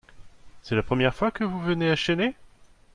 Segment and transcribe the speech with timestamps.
[0.63, 2.33] C'est la première fois que vous venez à Chennai?